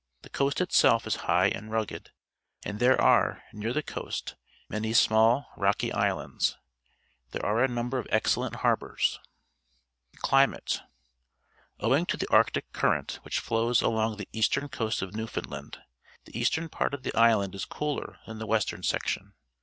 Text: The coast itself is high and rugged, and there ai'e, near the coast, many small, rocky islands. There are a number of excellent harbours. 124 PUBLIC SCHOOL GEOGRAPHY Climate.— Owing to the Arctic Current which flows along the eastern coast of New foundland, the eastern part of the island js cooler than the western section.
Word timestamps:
The 0.23 0.31
coast 0.31 0.59
itself 0.61 1.05
is 1.05 1.15
high 1.29 1.49
and 1.49 1.69
rugged, 1.69 2.09
and 2.65 2.79
there 2.79 2.99
ai'e, 2.99 3.39
near 3.53 3.71
the 3.71 3.83
coast, 3.83 4.33
many 4.67 4.93
small, 4.93 5.51
rocky 5.55 5.93
islands. 5.93 6.57
There 7.29 7.45
are 7.45 7.63
a 7.63 7.67
number 7.67 7.99
of 7.99 8.07
excellent 8.09 8.55
harbours. 8.65 9.19
124 10.23 10.55
PUBLIC 10.57 10.69
SCHOOL 10.71 10.87
GEOGRAPHY 11.77 11.77
Climate.— 11.77 11.79
Owing 11.85 12.05
to 12.07 12.17
the 12.17 12.31
Arctic 12.35 12.73
Current 12.73 13.19
which 13.21 13.37
flows 13.39 13.83
along 13.83 14.17
the 14.17 14.29
eastern 14.33 14.69
coast 14.69 15.03
of 15.03 15.13
New 15.13 15.27
foundland, 15.27 15.77
the 16.25 16.35
eastern 16.35 16.67
part 16.67 16.95
of 16.95 17.03
the 17.03 17.13
island 17.13 17.53
js 17.53 17.69
cooler 17.69 18.17
than 18.25 18.39
the 18.39 18.47
western 18.47 18.81
section. 18.81 19.33